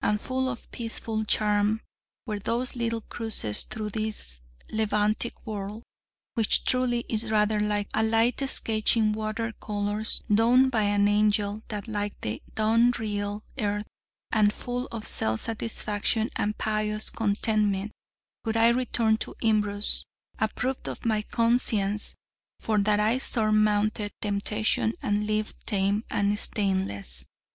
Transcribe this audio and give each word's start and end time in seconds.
And 0.00 0.18
full 0.18 0.48
of 0.48 0.70
peaceful 0.70 1.26
charm 1.26 1.82
were 2.24 2.38
those 2.38 2.74
little 2.76 3.02
cruises 3.02 3.62
through 3.64 3.90
this 3.90 4.40
Levantic 4.72 5.44
world, 5.44 5.82
which, 6.32 6.64
truly, 6.64 7.04
is 7.10 7.30
rather 7.30 7.60
like 7.60 7.86
a 7.92 8.02
light 8.02 8.40
sketch 8.48 8.96
in 8.96 9.12
water 9.12 9.52
colours 9.60 10.22
done 10.34 10.70
by 10.70 10.84
an 10.84 11.08
angel 11.08 11.62
than 11.68 11.82
like 11.88 12.18
the 12.22 12.40
dun 12.54 12.92
real 12.98 13.44
earth; 13.58 13.84
and 14.32 14.54
full 14.54 14.86
of 14.86 15.06
self 15.06 15.40
satisfaction 15.40 16.30
and 16.36 16.56
pious 16.56 17.10
contentment 17.10 17.92
would 18.46 18.56
I 18.56 18.68
return 18.68 19.18
to 19.18 19.34
Imbros, 19.42 20.06
approved 20.38 20.88
of 20.88 21.04
my 21.04 21.20
conscience, 21.20 22.14
for 22.60 22.78
that 22.78 22.98
I 22.98 23.12
had 23.12 23.20
surmounted 23.20 24.12
temptation, 24.22 24.94
and 25.02 25.26
lived 25.26 25.66
tame 25.66 26.02
and 26.08 26.38
stainless. 26.38 27.26